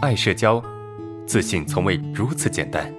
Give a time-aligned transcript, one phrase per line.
[0.00, 0.62] 爱社交，
[1.26, 2.90] 自信从未如此简单。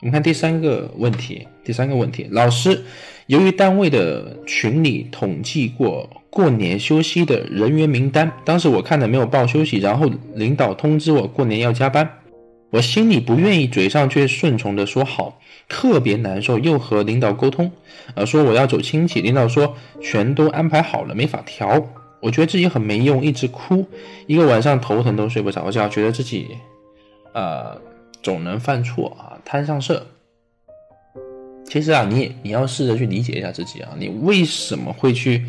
[0.00, 2.82] 我们看第三个问题，第三个问题，老师，
[3.28, 12.10] 由于单位的群里统计过过年休息的人员名单，当时我看了没有报休息，然后领导通知我过年要加班，
[12.72, 15.38] 我心里不愿意，嘴上却顺从的说好，
[15.68, 17.70] 特别难受，又和领导沟通，
[18.14, 21.86] 呃，说我要走亲戚，领导说全都安排好了，没法调，
[22.20, 23.86] 我觉得自己很没用，一直哭，
[24.26, 26.48] 一个晚上头疼都睡不着觉，觉得自己，
[27.34, 27.80] 呃。
[28.22, 30.00] 总能犯错啊，摊上事。
[31.66, 35.44] 其实啊，你你要试着去理解一下自己啊，你为什么会去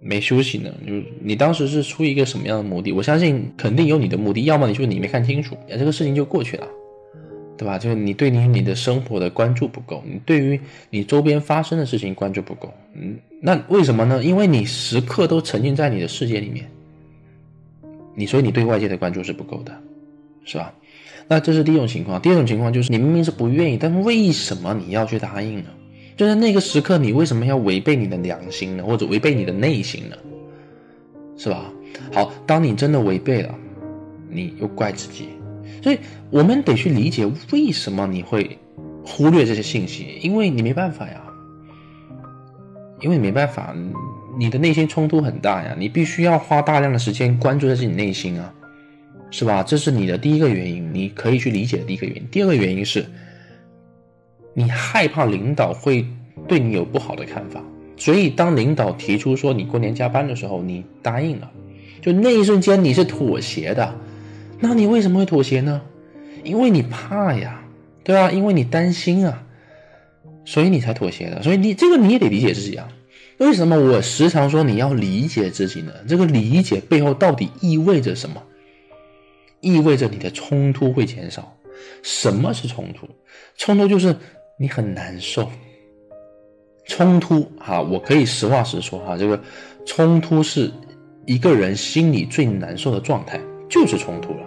[0.00, 0.72] 没休息呢？
[0.86, 2.92] 就你当时是出于一个什么样的目的？
[2.92, 6.68] 我相信肯定有你的目的，要么你就是你没看清楚，这个事情就过去了，
[7.56, 7.78] 对吧？
[7.78, 12.72] 就是你对你你的生活的关注不够，你对于你周边发生的事情关注不够。
[12.94, 14.22] 嗯，那为什么呢？
[14.22, 16.70] 因为你时刻都沉浸在你的世界里面，
[18.14, 19.76] 你所以你对外界的关注是不够的，
[20.44, 20.72] 是吧？
[21.26, 25.70] 那这是第一种情况，第二种情况就是你明明是不愿意，但为什么你要去答应呢？
[26.18, 28.82] 就在那个时刻，你为什么要违背你的良心呢？
[28.84, 30.16] 或者违背你的内心呢？
[31.36, 31.72] 是吧？
[32.12, 33.54] 好，当你真的违背了，
[34.28, 35.28] 你又怪自己，
[35.80, 38.58] 所以我们得去理解为什么你会
[39.04, 41.22] 忽略这些信息，因为你没办法呀，
[43.00, 43.72] 因为没办法，
[44.36, 48.52] 你的内心冲突很大呀，你必须要花大量的时间关注在自己内心啊。
[49.30, 49.62] 是吧？
[49.62, 52.26] 这是你的第一个原因，你可以去理解的第一个原因。
[52.30, 53.04] 第二个原因是，
[54.54, 56.04] 你害怕领导会
[56.46, 57.62] 对你有不好的看法，
[57.96, 61.50] 所以当领导提出说你过年加班的时候，你答应了，
[62.00, 63.94] 就那一瞬间你是妥协的。
[64.60, 65.80] 那你为什么会妥协呢？
[66.42, 67.62] 因为你怕呀，
[68.02, 68.30] 对吧？
[68.30, 69.44] 因为你担心啊，
[70.44, 71.42] 所以你才妥协的。
[71.42, 72.88] 所以你这个你也得理解自己啊。
[73.38, 75.92] 为什么我时常说你要理解自己呢？
[76.08, 78.42] 这个理解背后到底意味着什么？
[79.60, 81.54] 意味着你的冲突会减少。
[82.02, 83.08] 什么是冲突？
[83.56, 84.16] 冲突就是
[84.58, 85.48] 你很难受。
[86.84, 89.38] 冲突哈，我可以实话实说哈，这个
[89.86, 90.70] 冲突是
[91.26, 94.40] 一个人心里最难受的状态，就是冲突了。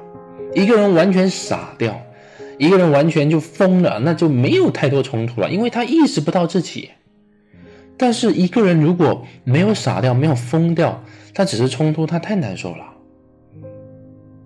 [0.53, 2.01] 一个人完全傻掉，
[2.57, 6.89] 一个人完全就疯了，那就没有太多冲突了，因为他意识不到自己。
[7.95, 12.90] 但是一个人如果没有傻掉，没有疯掉，他只是冲突，他太难受了。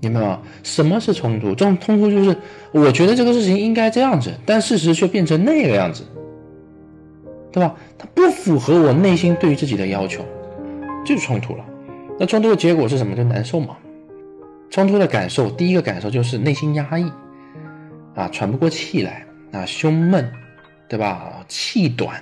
[0.01, 0.41] 明白吗？
[0.63, 1.49] 什么是冲突？
[1.55, 2.35] 这种冲突就是，
[2.71, 6.03] 我觉得这个事情应该这样子，但事实却变成那个样子，
[7.51, 7.75] 对吧？
[7.97, 10.23] 它不符合我内心对于自己的要求，
[11.05, 11.65] 就是冲突了。
[12.19, 13.15] 那冲突的结果是什么？
[13.15, 13.75] 就难受嘛。
[14.69, 17.09] 冲突的感受，第一个感受就是内心压抑，
[18.13, 20.29] 啊，喘不过气来，啊，胸闷，
[20.89, 21.45] 对吧？
[21.47, 22.21] 气短，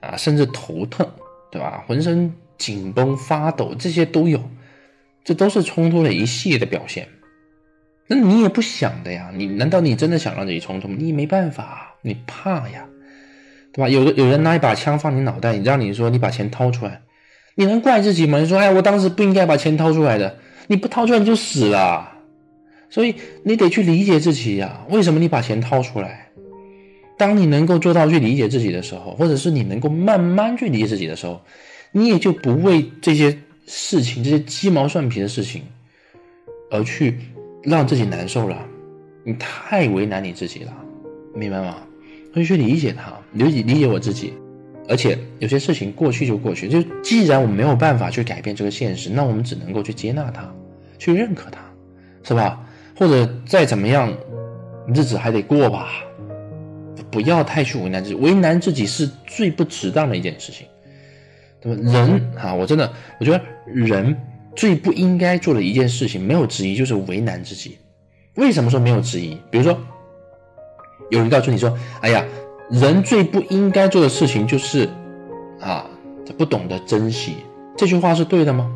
[0.00, 1.06] 啊，甚至头疼，
[1.50, 1.82] 对吧？
[1.86, 4.40] 浑身紧绷发抖，这些都有。
[5.26, 7.08] 这都是冲突的一系列的表现，
[8.06, 9.32] 那你也不想的呀？
[9.34, 10.94] 你难道你真的想让自己冲突吗？
[10.96, 12.86] 你没办法，你怕呀，
[13.72, 13.88] 对吧？
[13.88, 17.02] 有的有人拿一把枪放你脑袋，你让你说你把钱掏出来，
[17.56, 18.38] 你能怪自己吗？
[18.38, 20.38] 你说哎，我当时不应该把钱掏出来的，
[20.68, 22.12] 你不掏出来你就死了。
[22.88, 26.28] 所以你得去理解自己呀，为什么你把钱掏出来？
[27.18, 31.42] 当你能够做到去理解自己的时候，或者是你能够慢慢去理解自己的时候，
[31.90, 33.36] 你也就不为这些。
[33.66, 35.62] 事情这些鸡毛蒜皮的事情，
[36.70, 37.18] 而去
[37.62, 38.56] 让自己难受了，
[39.24, 40.72] 你太为难你自己了，
[41.34, 41.76] 明白吗？
[42.34, 44.34] 以去理解他，理解理解我自己，
[44.88, 50.54] 而且有些事情过去就过去，就既然我没有办法去改变这个现实，那我们只能够去接纳它，
[50.98, 51.58] 去认可它，
[52.22, 52.62] 是吧？
[52.96, 54.12] 或者再怎么样，
[54.94, 55.88] 日子还得过吧，
[57.10, 60.66] 不要太去为难自己，为难自己是最不值当的一件事情。
[61.62, 64.16] 那么人啊，我真的我觉得人
[64.54, 67.78] 最不应该做的一件事情，没有之一，就是为难自己。
[68.34, 69.36] 为什么说没有之一？
[69.50, 69.76] 比如说，
[71.10, 72.24] 有人告诉你说：“哎呀，
[72.70, 74.88] 人最不应该做的事情就是
[75.60, 75.88] 啊，
[76.38, 77.36] 不懂得珍惜。”
[77.76, 78.70] 这句话是对的吗？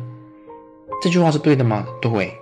[1.01, 1.87] 这句话是对的吗？
[2.01, 2.33] 对，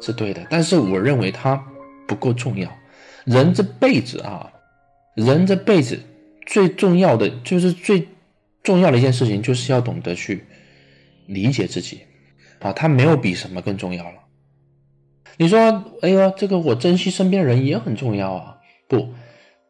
[0.00, 0.46] 是对的。
[0.48, 1.62] 但是我认为它
[2.06, 2.68] 不够重要。
[3.24, 4.50] 人这辈子啊，
[5.14, 6.00] 人这辈子
[6.46, 8.08] 最重要的就是最。
[8.66, 10.44] 重要的一件事情就是要懂得去
[11.26, 12.00] 理解自己，
[12.58, 14.14] 啊，他没有比什么更重要了。
[15.36, 18.56] 你说，哎呀，这个我珍惜身边人也很重要啊。
[18.88, 19.14] 不，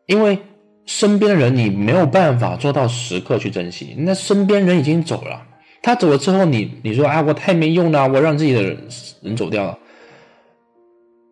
[0.07, 0.39] 因为
[0.87, 5.47] 身边的人你没有办法做到时刻去珍惜，那身边人已经走了，
[5.83, 9.79] 他走了之后，你你说，啊，我太没用了，我让自己的人走掉了，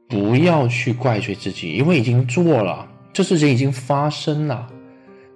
[0.07, 4.69] 不要去怪罪自己，因为已经做了，这事情已经发生了。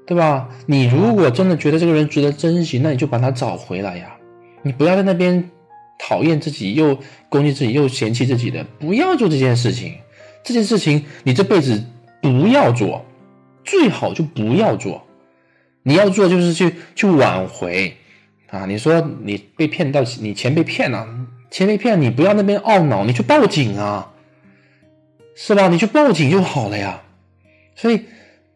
[0.09, 0.49] 对吧？
[0.65, 4.17] 你如果真的觉得这个人值得珍惜，那你就把他找回来呀！
[4.63, 5.51] 你不要在那边
[5.99, 9.93] 讨厌自己，又攻击自己，又嫌弃自己的，不要做这件事情。
[10.43, 11.85] 这件事情你这辈子
[12.23, 13.05] 不要做，
[13.67, 15.05] 最好就不要做。
[15.83, 17.95] 你要做就是去去挽回
[18.49, 18.65] 啊！
[18.65, 21.07] 你说你被骗到，你钱被骗了，
[21.51, 24.11] 钱被骗，你不要那边懊恼，你去报警啊，
[25.37, 25.69] 是吧？
[25.69, 27.03] 你去报警就好了呀。
[27.77, 28.05] 所以。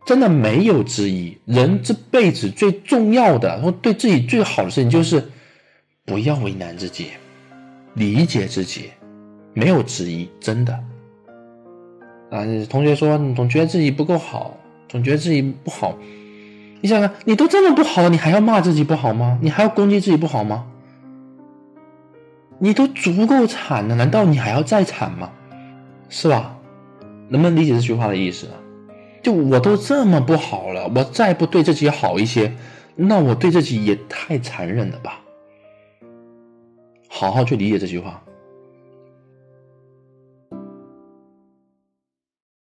[0.05, 1.37] 真的没有之一。
[1.45, 5.31] 人这辈子最重要的，或对自己最好的事情，就是
[6.05, 7.09] 不要为难自己，
[7.95, 8.91] 理解自己，
[9.55, 10.29] 没有之一。
[10.41, 10.73] 真的
[12.31, 14.57] 啊，同学说你总觉得自己不够好，
[14.89, 15.97] 总觉得自己不好。
[16.81, 19.39] 你想想，你都这么不好了，你还要骂自己不好吗？
[19.41, 20.67] 你还要攻击自己不好吗？
[22.59, 25.31] 你都足够惨了，难道你还要再惨吗？
[26.09, 26.57] 是吧？
[27.29, 28.49] 能不能理解这句话的意思？
[29.23, 32.53] 就我都这么不好了，我再不对自己好一些，
[32.97, 35.21] 那我对自己也太残忍了吧？
[37.09, 38.23] 好好去理解这句话。